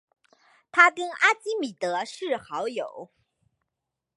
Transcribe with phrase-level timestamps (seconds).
[0.71, 3.11] 他跟阿基米德是好友。